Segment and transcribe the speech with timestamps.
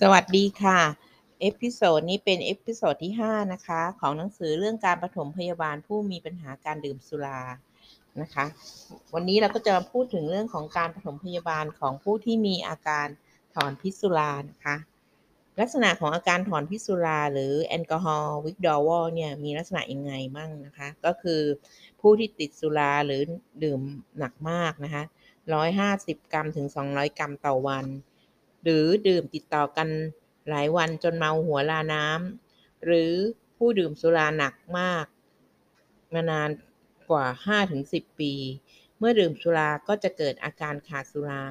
[0.00, 0.80] สวัสดีค่ะ
[1.40, 7.40] episode นี้เป็น episode ที่ 5 นะคะ ของหนังสือเรื่องการปฐมพยาบาลผู้มีปัญหาการดื่มสุรา
[8.20, 8.44] นะคะ
[9.14, 13.06] วันนี้เราก็จะมาพูดถึงเรื่องของการปฐมพยาบาลของผู้ที่มีอาการ
[13.54, 14.76] ถอนพิษสุรานะคะ
[15.60, 21.40] ลักษณะของอาการถอนพิษสุราหรือ alcohol withdrawal เนี่ยมีลักษณะยังไงบ้างนะคะ ก็คือ
[22.00, 23.20] ผู้ที่ติดสุราหรือ
[23.64, 23.80] ดื่ม
[24.18, 25.02] หนักมากนะคะ
[25.66, 27.86] 150 กรัมถึง 200 กรัมต่อวัน
[28.68, 29.88] หรือดื่มติดต่อกัน
[30.48, 33.12] หลายวันจนเมาหัวลาน้ำหรือ
[33.56, 35.06] ผู้ดื่มสุราหนักมาก
[36.14, 36.50] มานาน
[37.10, 37.26] กว่า
[37.72, 38.32] 5-10 ปี
[38.98, 41.44] เมื่อดื่มสุราก็จะเกิดอาการขาดสุรา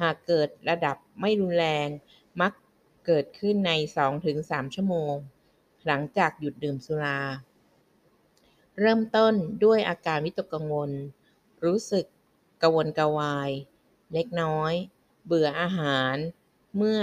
[0.00, 1.88] หากเกิดระดับไม่รุนแรง
[2.40, 2.52] มัก
[3.06, 3.72] เกิดขึ้นใน
[4.22, 5.14] 2-3 ชั่วโมง
[5.86, 7.20] หลังจากหยุดดื่มสุรา
[8.78, 9.34] เริ่มต้น
[9.64, 10.90] ด้วยอาการวิตกกังวล
[11.64, 12.04] รู้สึก
[12.62, 13.50] กระวนกระวาย
[14.12, 14.72] เล็กน้อย
[15.26, 16.14] เบื่ออาหาร
[16.76, 17.00] เมื่อ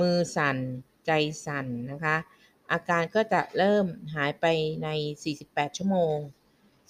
[0.00, 0.58] มือสั่น
[1.06, 1.10] ใจ
[1.46, 2.16] สั่นนะคะ
[2.72, 4.46] อาการก็จะเริ่มหายไป
[4.84, 4.88] ใน
[5.34, 6.16] 48 ชั่วโมง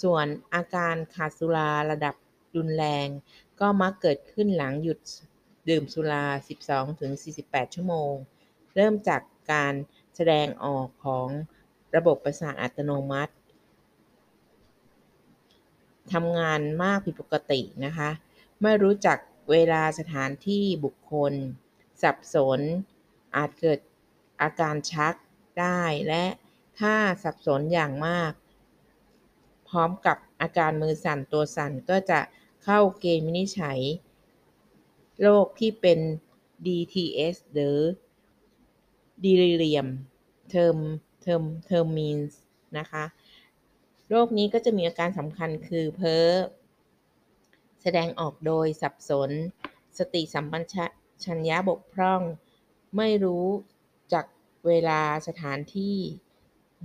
[0.03, 2.15] ส่วนอาการขาดสุราระดับ
[2.57, 3.09] รุนแรง
[3.61, 4.99] ก็มักเกิดขึ้นหลังหยุด
[5.69, 6.25] ดื่มสุรา
[7.01, 8.13] 12-48 ชั่วโมง
[8.75, 9.23] เริ่มจาก
[9.53, 9.75] การ
[10.17, 11.29] แสดงออกของ
[11.97, 13.33] ระบบประสาทอัตโนมัติ
[16.13, 18.11] ทำงานมากผิดปกตินะคะ
[18.63, 19.19] ไม่รู้จัก
[19.51, 21.33] เวลาสถานที่บุคคล
[22.03, 22.61] สับสน
[23.37, 23.79] อาจเกิด
[24.43, 25.15] อาการชัก
[25.61, 26.25] ได้และ
[26.81, 28.33] ถ้าสับสนอย่างมาก
[29.69, 32.21] พร้อมกับอาการมือสั่นตัวสั่นก็จะ
[32.65, 33.81] เข้าเกณฑ์วินิจฉัย
[35.23, 35.99] โรคที่เป็น
[36.67, 37.79] DTS หรือ
[39.25, 39.89] Delirium
[40.53, 40.79] Term
[41.25, 42.33] Term Termins
[42.79, 43.05] นะคะ
[44.09, 46.27] โรคนี้ก็จะมีอาการสำคัญคือเพ้อ
[47.83, 49.31] แสดงออกโดยสับสน
[49.99, 52.23] สติสัมปชัญญะ ชัญญาบกพร่อง
[52.97, 53.47] ไม่รู้
[54.13, 54.25] จัก
[54.67, 55.97] เวลาสถานที่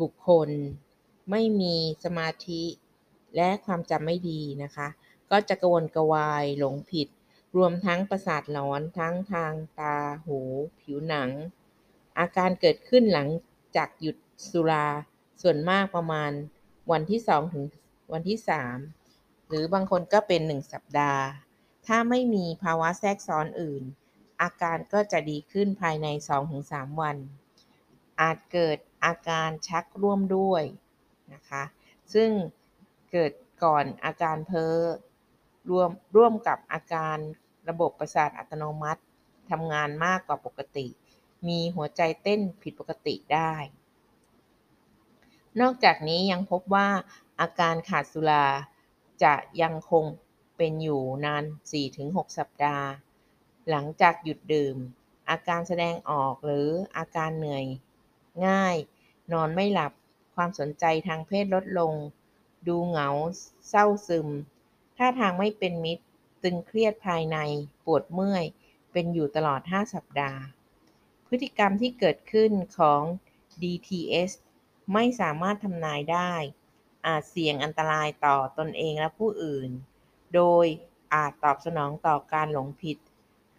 [0.02, 0.50] บุคคล
[1.32, 2.64] ไม่มีสมาธิ
[3.36, 4.88] และความจำไม่ดีนะคะ
[5.32, 7.08] ก็จะกระวนกระวายหลงผิด
[7.56, 9.96] รวมทั้งประสาทหลอนทั้งทางตา
[10.26, 10.40] หู
[10.80, 11.30] ผิวหนัง
[12.20, 13.28] อาการเกิดขึ้นหลัง
[13.76, 14.18] จากหยุด
[14.50, 14.88] สุรา
[15.42, 16.32] ส่วนมากประมาณ
[16.92, 17.64] วันที่2ถึง
[18.14, 18.38] วันที่
[18.94, 21.24] 3หรือบางคนก็เป็น1สัปดาห์
[21.88, 23.84] ถ้าไม่มีภาวะแทรกซ้อนอื่น
[24.42, 26.08] อาการก็จะดีขึ้นภายใน
[26.54, 27.18] 2-3 วัน
[28.22, 30.64] อาจเกิดอาการชักร่วมด้วย
[31.34, 31.64] นะคะ
[32.14, 32.30] ซึ่ง
[33.12, 33.32] เกิด
[33.64, 34.76] ก่อนอาการเพ้อ
[35.70, 37.18] รวมร่วมกับอาการ
[37.70, 39.02] ระบบประสาทอัตโนมัติ
[39.52, 40.88] ทำงานมากกว่าปกติ
[41.48, 43.54] มีหัวใจเต้นผิดปกติได้
[45.60, 46.88] นอกจากนี้ยังพบว่า
[47.42, 48.46] อาการขาดสุรา
[49.24, 50.06] จะยังคง
[50.58, 51.44] เป็นอยู่นาน
[51.92, 52.88] 4-6 สัปดาห์
[53.70, 54.78] หลังจากหยุดดื่ม
[55.30, 57.66] อาการแสดงออกหรืออาการเหนื่อย
[58.48, 58.76] ง่าย
[59.32, 59.92] นอนไม่หลับ
[60.36, 61.94] ความสนใจทางเพศลดลง
[62.68, 63.10] ดูเหงา
[63.70, 64.28] เศร้าซึม
[64.98, 66.04] ท่าทางไม่เป็นมิตร
[66.44, 67.38] ตึงเครียดภายใน
[67.86, 68.46] ปวดเมื่อย
[68.92, 70.42] เป็นอยู่ตลอด 5 สัปดาห์
[71.28, 73.02] พฤติกรรมที่เกิดขึ้นของ
[73.62, 74.32] DTS
[74.94, 76.34] ไม่สามารถทำนายได้
[77.08, 79.70] อาจเสี่ยงอันตรายต่อตนเองและผู้อื่น
[80.36, 80.66] โดย
[81.14, 82.98] อาจตอบสนองต่อการหลงผิด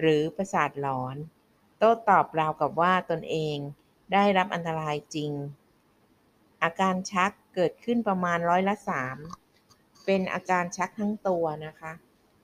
[0.01, 1.17] หรือประสาทหลอน
[1.79, 3.57] โต้ตอบราวกับว่าตนเอง
[4.13, 5.33] ได้รับอันตรายจริง
[6.63, 9.17] อาการชักเกิดขึ้นประมาณร้อยละสาม
[10.05, 11.93] เป็นอาการชักทั้งตัวนะคะ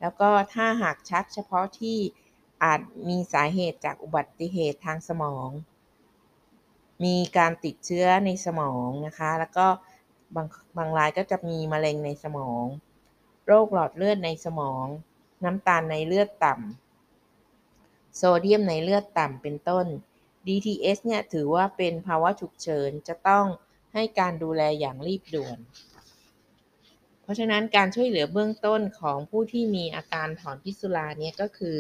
[0.00, 1.98] แล้วก็ถ้าหากชักเฉพาะที่
[2.64, 5.48] อาจมีสาเหตุจากอุบัติเหตุทางสมอง
[7.04, 9.66] มีการติดเชื้อในสมองนะคะ แล้วก็
[10.34, 10.46] บาง
[10.76, 12.64] บางรายก็จะมีมะเร็งในสมอง
[13.46, 14.86] โรคหลอดเลือดในสมอง
[15.44, 16.91] น้ำตาลในเลือดต่ำ
[18.16, 19.86] โซเดียมในเลือดต่ำเป็นต้น
[20.46, 23.46] DTS เนี่ยถือว่าเป็นภาวะฉุกเฉินจะต้อง
[23.94, 25.58] ให้การดูแลอย่างรีบด่วน
[27.22, 31.78] เพราะฉะนั้นการช่วยเหลือเบื้องต้นของผู้ที่มีอาการถอนพิษสุราเนี่ยก็คือ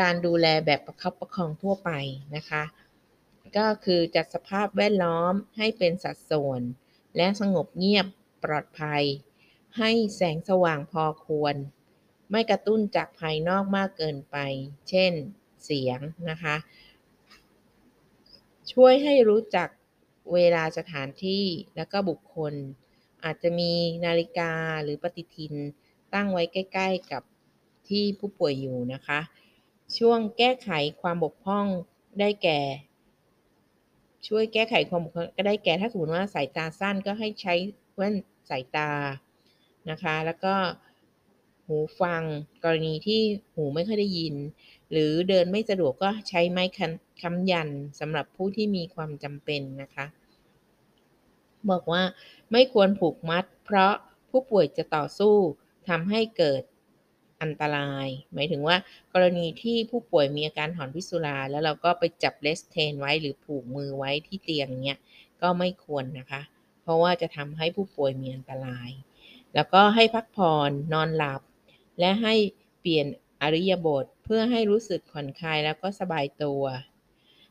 [0.00, 1.90] การดูแลแบบประคับประคองทั่วไป
[2.36, 2.62] นะคะ
[3.56, 6.62] ก็คือจัดสภาพแวดล้อมให้เป็นสัดส่วน
[7.16, 8.06] และสงบเงียบ
[8.44, 9.04] ปลอดภัย
[9.78, 11.54] ให้แสงสว่างพอควร
[12.30, 14.36] ไม่กระตุ้นจากภายนอกมากเกินไป
[14.88, 15.12] เช่น
[15.64, 16.00] เสียง
[16.30, 16.56] นะคะ
[18.72, 19.68] ช่วยให้รู้จัก
[20.34, 21.44] เวลาสถานที่
[21.76, 22.54] และก็บุคคล
[23.24, 23.72] อาจจะมี
[24.04, 24.52] นาฬิกา
[24.82, 25.54] หรือปฏิทิน
[26.14, 27.22] ตั้งไว้ใกล้ ๆ กับ
[27.88, 29.20] ที่ผู้ป่วยอยู่นะคะ
[29.98, 30.70] ช่วงแก้ไข
[31.02, 31.66] ความบกพร่อง
[32.20, 32.60] ได้แก่
[34.26, 35.06] ช่วยแก้ไขความบ
[35.36, 37.54] ก็ได้แก่ถ้าสมมติว่าสายตาสั้นก็ให้ใช้
[37.94, 38.14] แว่น
[38.50, 38.90] สายตา
[39.90, 40.54] นะคะ แล้วก็
[41.68, 42.22] หูฟัง
[42.64, 43.20] กรณีที่
[43.54, 44.34] หูไม่ค่อยได้ยิน
[44.90, 46.64] หรือเดินไม่สะดวกก็ใช้ไม้
[47.22, 47.68] ค้ำยัน
[48.00, 50.06] สำหรับผู้ที่มีความจำเป็นนะคะ
[51.70, 52.02] บอกว่า
[52.52, 53.92] ไม่ควรผูกมัด เพราะ
[54.30, 55.34] ผู้ป่วยจะต่อสู้
[55.88, 56.62] ทำให้เกิด
[57.42, 58.76] อันตราย หมายถึงว่า
[59.14, 64.98] กรณีที่ผู้ป่วยมีอาการหอนพิษสุรา แล้วเราก็ไปจับเลสเทนไว้หรือผูกมือไว้ที่เตียงเนี้ย
[65.42, 66.42] ก็ไม่ควรนะคะ
[66.82, 68.90] เพราะว่าจะทำให้ผู้ป่วยมีอันตราย
[69.54, 71.40] แล้วก็ให้พักผ่อนนอนหลับ
[71.98, 72.34] และให้
[72.80, 73.06] เปลี่ยน
[73.42, 76.62] อริยบทเพื่อให้รู้สึกผ่อนคลายแล้วก็สบายตัว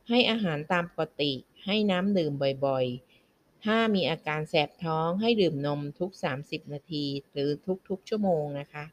[0.09, 1.31] ให้อาหารตามปกติ
[1.65, 2.31] ให้น้ำดื่ม
[2.65, 6.11] บ่อยๆ ถ้ามีอาการแสบท้องให้ดื่มนมทุก
[6.41, 7.49] 30 นาที หรือ
[7.89, 8.85] ทุกๆ ชั่วโมงนะคะ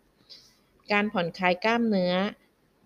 [0.92, 2.14] การผ่อนคลายกล้ามเนื้อ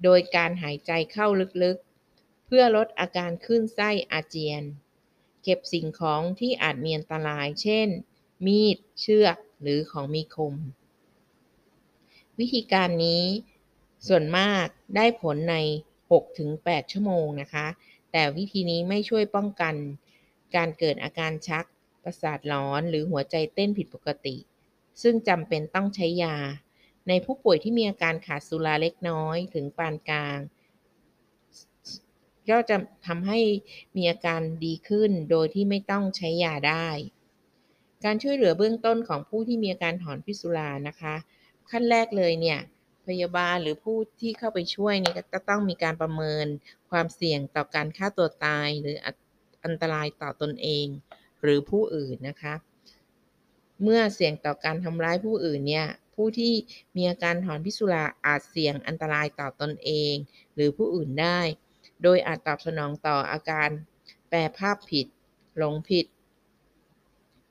[0.04, 1.26] โดยการหายใจเข้า
[1.62, 4.62] ลึกๆ เพื่อลดอาการขึ้นไส้อาเจียน
[5.42, 7.88] เก็บสิ่งของที่อาจมีอันตราย เช่น
[8.46, 10.54] มีด เชือก หรือของมีคม
[12.38, 13.24] วิธีการนี้
[14.08, 15.56] ส่วนมากได้ผลใน
[16.22, 17.66] 6-8 ชั่วโมงนะคะ
[18.12, 19.74] แต่วิธีนี้ไม่ช่วยป้องกัน
[20.56, 21.64] การเกิดอาการชัก
[22.02, 24.36] ประสาทร้อนหรือหัวใจเต้นผิดปกติ
[25.02, 26.36] ซึ่งจำเป็นต้องใช้ยา
[27.08, 30.38] ในผู้ป่วยที่มีอาการขาดสุราเล็กน้อยถึงปานกลาง
[32.50, 32.76] ก็จะ
[33.06, 33.38] ทำให้
[33.96, 36.88] มีอาการดีขึ้นโดยที่ไม่ต้องใช้ยาได้
[38.04, 41.14] การช่วยเหลือเบื้องต้นของผู้ที่มีอาการถอนพิษสุรานะคะ
[41.70, 42.60] ขั้นแรกเลยเนี่ย
[43.08, 46.46] พยาบาลหรือผู้ที่เข้าไปช่วยนี่ก็ต้องมีการประเมิน
[46.90, 48.96] ความเสี่ยงต่อการฆ่าตัวตาย หรือ
[49.64, 50.86] อันตรายต่อตนเอง
[51.42, 52.54] หรือผู้อื่นนะคะ
[53.82, 56.54] เมื่อเสี่ยงต่อการทำร้ายผู้อื่นเนี่ยผู้ที่
[56.96, 60.14] มีอาการถอนพิษสุราอาจเสี่ยงอันตรายต่อตนเอง
[60.54, 61.40] หรือผู้อื่นได้
[62.02, 63.68] โดยอาจตอบสนองต่ออาการ
[64.28, 65.06] แปลภาพผิด
[65.56, 66.06] หลงผิด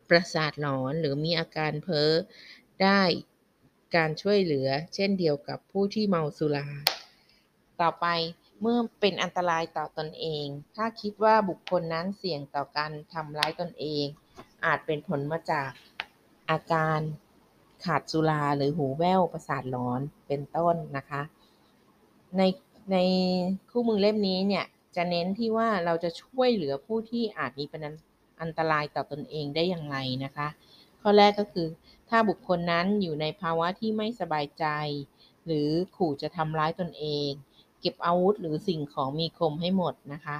[0.09, 2.11] ประสาทหลอนหรือมีอาการเพ้อ
[2.83, 3.01] ได้
[3.95, 6.67] การช่วยเหลือ เช่นเดียวกับผู้ที่เมาสุรา
[7.81, 8.05] ต่อไป
[8.61, 10.45] เมื่อเป็นอันตรายต่อตอนเอง
[10.75, 14.05] ถ้าคิดว่าบุคคลนั้นเสี่ยงต่อการทำร้ายตนเอง
[14.65, 15.69] อาจเป็นผลมาจาก
[16.49, 16.99] อาการ
[17.85, 21.21] ขาดสุราหรือหูแว่วประสาทหลอนเป็นต้นนะคะ
[22.37, 22.41] ใน
[22.91, 22.97] ใน
[23.69, 27.81] คู่มือเล่มนี้เนี่ยจะเน้นที่ว่าเราจะช่วยเหลือผู้ที่อาจมีเป็น
[28.41, 30.47] อันตรายต่อตอนเองได้อย่างไรนะคะ
[31.01, 31.67] ข้อแรกก็คือ
[32.09, 34.65] ถ้าบุคคลนั้นอยู่ในภาวะที่ไม่สบายใจ
[35.45, 37.29] หรือขู่จะทำร้ายตนเอง
[37.81, 40.39] เก็บอาวุธหรือสิ่งของมีคมให้หมดนะคะ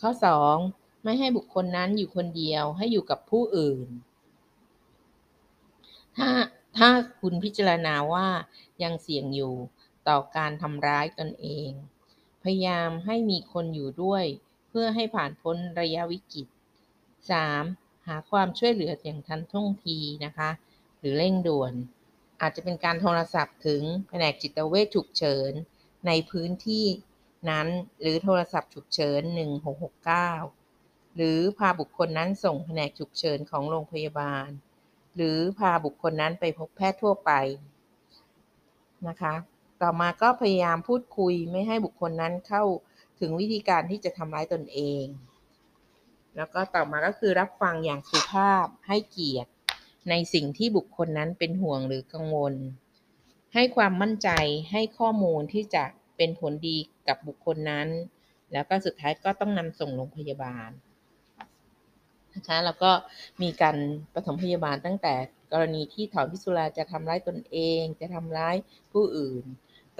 [0.00, 0.10] ข้อ
[0.56, 1.04] 2.
[1.04, 3.88] ไม่ให้บุคคลนั้นอยู่คนเดียวให้อยู่กับผู้อื่น
[6.16, 6.30] ถ้า
[6.78, 6.88] ถ้า
[7.20, 8.26] คุณพิจารณาว่า
[8.82, 9.54] ยังเสี่ยงอยู่
[10.08, 11.70] ต่อการทำร้ายตนเอง
[12.42, 14.24] พยายามให้มีคนอยู่ด้วย
[14.68, 16.46] เพื่อให้ผ่านพ้นระยะวิกฤต
[17.36, 17.85] 3.
[18.06, 20.50] หาความช่วยเหลืออย่างทันท่วงทีนะคะ
[20.98, 21.72] หรือเร่งด่วน
[22.40, 25.52] อาจจะเป็นการโทรศัพท์ถึงแผนกจิตเวชฉุกเฉิน
[26.06, 26.86] ในพื้นที่
[27.50, 27.68] นั้น
[28.00, 29.22] หรือโทรศัพท์ฉุกเฉิน
[30.18, 34.48] 1669 หรือพาบุคคลนั้นส่งแผนกฉุกเฉินของโรงพยาบาล
[35.16, 37.32] หรือพาบุคคลนั้นไปพบแพทย์ทั่วไป
[39.08, 39.34] นะคะ
[39.82, 42.62] ต่อมาก็พยายามพูดคุยไม่ให้บุคคลนั้นเข้า
[43.20, 45.04] ถึงวิธีการที่จะทำร้ายตนเอง
[46.36, 49.50] แล้วก็ต่อมาก็คือรับฟังอย่างสุภาพให้เกียรติ
[50.10, 52.54] ในสิ่งที่บุคคลนั้นเป็นห่วงหรือกังวล
[53.54, 54.28] ให้ความมั่นใจ
[54.70, 55.84] ให้ข้อมูลที่จะ
[56.16, 56.76] เป็นผลดี
[57.08, 57.88] กับบุคคลนั้น
[58.52, 60.70] แล้วก็สุดท้ายก็ต้องนำส่งโรงพยาบาล
[62.34, 62.90] นะคะแล้วก็
[63.42, 63.76] มีการ
[64.14, 65.14] ปฐมพยาบาลตั้งแต่
[65.52, 68.56] กรณีที่ถอนพิสุราจะทำร้ายตนเอง จะทำร้าย
[68.92, 69.44] ผู้อื่น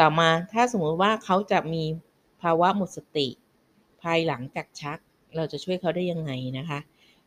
[0.00, 1.84] ต่อมาถ้าสมมติว่าเขาจะมี
[2.42, 3.28] ภาวะหมดสติ
[4.02, 4.98] ภายหลังจากชัก
[5.36, 6.78] เราจะช่วยเขาได้ยังไงนะคะ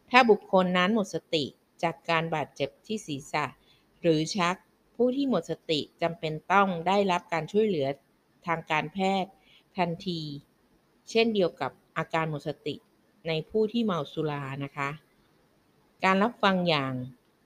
[0.09, 1.45] ถ้าบุคคลนั้นหมดสติ
[1.83, 3.45] จากการบาดเจ็บที่ศีรษะ
[4.01, 4.55] หรือชัก
[4.95, 7.87] ผู้ที่หมดสติจำเป็นต้องได้รับการช่วยเหลือ
[8.45, 9.31] ทางการแพทย์
[9.77, 10.21] ทันที
[11.09, 12.75] เช่นเดียวกับอาการหมดสติ
[13.27, 14.89] ในผู้ที่เมาสุรานะคะ
[16.03, 16.93] การรับฟังอย่าง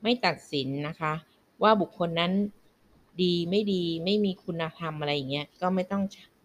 [0.04, 1.14] ไม่ตัดสินนะคะ
[1.64, 2.34] ว่าบุคคลนั้น
[3.22, 6.04] ดีไม่ดีไม่มีคุณธรรมอะไรอย่างเงี้ยก็ไม่ต้อง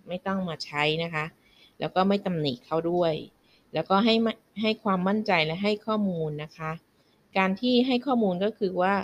[0.09, 1.25] ไม่ต้องมาใช้นะคะ
[1.79, 3.15] แล้วก็ไม่ตำหนิเขาด้วย
[3.75, 4.15] แล้วก็ให้
[4.63, 6.71] ให้ความมั่นใจและให้ข้อมูลนะคะ
[7.39, 8.95] การที่ให้ข้อมูลก็คือว่า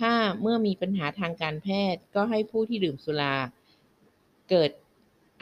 [0.00, 3.34] ถ้าเมื่อมีปัญหาทางการแพทย์ ก็ให้ผู้ที่ดื่มสุรา
[4.50, 4.70] เกิด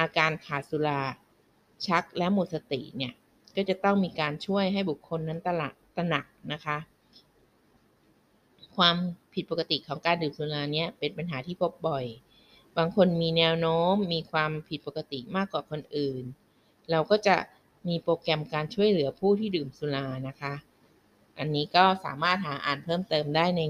[0.00, 1.00] อาการขาดสุรา
[1.87, 3.12] ชักและหมดสติเนี่ย
[3.56, 6.76] ก็จะต้องมีการช่วยให้บุคคลนั้นตระตระหนักนะคะ
[8.76, 8.97] ความ
[9.35, 12.04] ผิดปกติของการดื่มสุราเนี่ยเป็นปัญหาที่พบบ่อย
[12.76, 16.23] บางคนมีแนวโน้มมีความผิดปกติมากกว่าคนอื่น
[16.90, 17.37] เราก็จะ
[17.87, 20.54] มีโปรแกรมการช่วยเหลือผู้ที่ดื่มสุรานะคะ
[21.38, 23.61] อันนี้ก็สามารถหาอ่านเพิ่มเติมได้ใน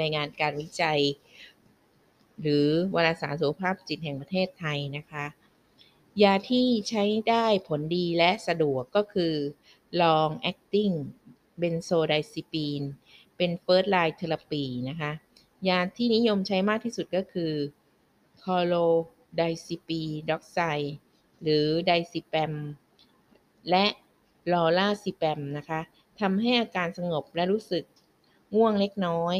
[0.00, 1.00] รายงานการวิจัย
[2.40, 5.26] หรือวารสารสุขภาพจิตแห่งประเทศไทยนะคะ
[6.22, 9.34] ยาที่ใช้ได้ผลดีและสะดวกก็คือ
[10.00, 10.94] long acting
[11.60, 12.86] benzodiazepine
[13.36, 15.12] เป็น first line therapy นะคะ
[15.68, 17.52] ยาที่นิยมใช้มากที่สุดก็คือ
[18.42, 18.86] c o l o
[19.40, 20.42] d i z e p i d o x
[20.76, 20.78] i
[21.42, 22.52] หรือ d i z e p a m
[23.70, 23.84] และ
[24.52, 25.80] l o r a z e p a m นะคะ
[26.20, 27.84] ทำให้อาการสงบและรู้สึก
[28.54, 29.36] ง่วงเล็กน้อย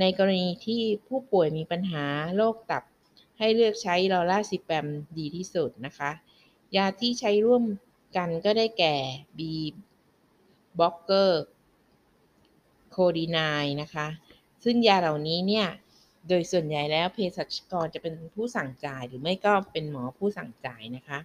[0.00, 2.04] ในกรณีที่ผู้ป่วยมีปัญหา
[2.36, 2.84] โรคตับ
[3.38, 4.86] ให้เลือกใช้ลอราซิแปม
[5.18, 6.10] ดีที่สุดนะคะ
[6.76, 7.64] ยาที่ใช้ร่วม
[8.16, 8.96] กันก็ได้แก่
[9.38, 9.40] B
[10.78, 11.42] บล็อกเกอร์
[12.90, 14.06] โคดีนายนะคะ
[14.64, 15.66] ซึ่งยาเหล่านี้เนี่ย
[16.28, 21.18] โดยส่วนใหญ่แล้วเภสัชกรจะเป็นผู้สั่งจ่ายหรือไม่ก็เป็นหมอผู้สั่งจ่ายนะคะ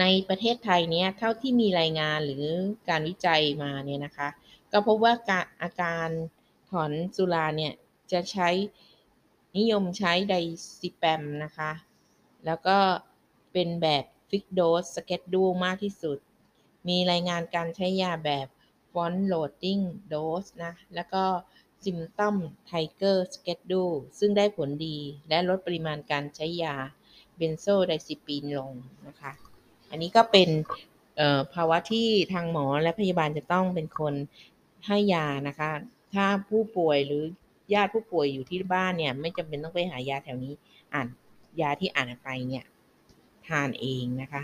[0.00, 2.44] ในประเทศไทยเนี่ยเท่าที่มีรายงานหรือ
[2.88, 4.28] การวิจัยมาเนี่ยนะคะ
[4.72, 5.12] ก็พบว่า
[5.62, 6.08] อาการ
[6.70, 7.72] ถอนสุราเนี่ย
[8.12, 8.48] จะใช้
[9.58, 11.72] นิยมใช้ diazepam นะคะ
[12.46, 12.78] แล้วก็
[13.52, 16.18] เป็นแบบ fixed dose schedule มากที่สุด
[16.88, 18.48] มีรายงานการใช้ยาแบบ
[18.92, 21.24] front loading dose นะ แล้วก็
[21.84, 22.36] symptom
[22.66, 23.82] trigger schedule
[24.18, 26.74] ซึ่งได้ผลดีและลดปริมาณการใช้ยา
[27.36, 28.72] benzodiazepine ลง
[29.06, 29.32] นะคะ
[29.90, 30.48] อันนี้ก็เป็น
[31.54, 34.14] ภาวะที่ทางหมอและพยาบาลจะต้องเป็นคน
[34.86, 35.70] ให้ยานะคะ
[36.14, 37.22] ถ้าผู้ป่วยหรือ
[37.74, 40.54] ญาติผู้ป่วยอยู่ที่บ้านเนี่ย ไม่จำเป็นต้องไปหายาแถวนี้
[40.94, 41.08] อ่าน
[41.60, 42.64] ยาที่อ่านไปเนี่ย
[43.46, 44.42] ทานเองนะคะ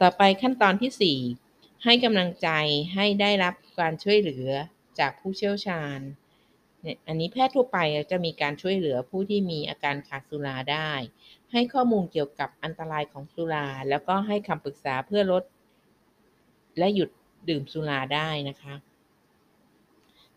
[0.00, 2.48] ต่อไปขั้นตอนที่ 4 ให้กำลังใจ
[2.94, 4.48] ให้ได้รับการช่วยเหลือ
[4.98, 5.98] จากผู้เชี่ยวชาญ
[6.82, 7.78] เนี่ยอันนี้แพทย์ทั่วไป
[8.10, 10.90] จะมีการช่วยเหลือผู้ที่มีอาการขาดสุราได้
[11.52, 15.42] ให้ข้อมูลเกี่ยวกับอันตรายของสุรา แล้วก็ให้คำปรึกษาเพื่อลด
[16.78, 17.10] และหยุด
[17.48, 18.74] ดื่มสุราได้นะคะ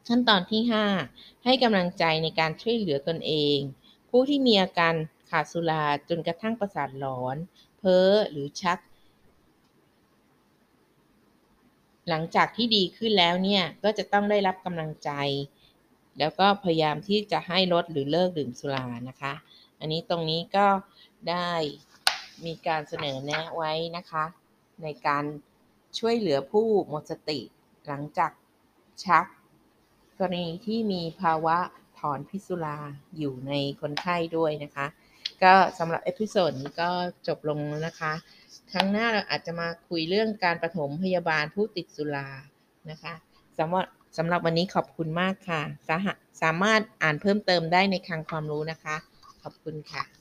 [0.07, 0.61] ขั้นตอนที่
[1.03, 3.57] 5 ให้กำลังใจในการช่วยเหลือตนเอง
[4.09, 4.93] ผู้ที่มีอาการ
[5.29, 7.37] ขาดสุราจนกระทั่งประสาทหลอน
[7.77, 8.79] เพ้อหรือชัก
[12.09, 15.11] หลังจากที่ดีขึ้นแล้วเนี่ย ก็จะต้องได้รับกำลังใจ
[16.19, 19.33] แล้วก็พยายามที่จะให้ลดหรือเลิกดื่มสุรานะคะ
[19.79, 20.65] อันนี้ตรงนี้ก็
[21.29, 21.51] ได้
[22.45, 24.25] มีการเสนอแนะไว้นะคะ
[24.83, 25.23] ในการ
[25.99, 27.39] ช่วยเหลือผู้หมดสติ
[27.87, 28.31] หลังจาก
[29.05, 29.25] ชัก
[30.17, 31.57] กรณีที่มีภาวะ
[31.99, 32.77] ถอนพิษสุรา
[33.17, 34.87] อยู่ในคนไข้ด้วยนะคะ
[35.43, 36.89] ก็สำหรับ episode นี้ก็
[37.27, 38.13] จบลงแล้วนะคะ
[38.71, 42.27] ครั้งหน้าเราอาจจะมาคุยเรื่องการปฐมพยาบาลผู้ติดสุรา
[42.89, 43.13] นะคะ
[43.59, 43.85] สำหรับ
[44.17, 45.97] สำหรับวันนี้ขอบคุณมากค่ะ สา
[46.41, 48.95] สามารถอ่านเพิ่มเติมได้ในคลังความรู้นะคะ
[49.43, 50.14] ขอบคุณค่ะ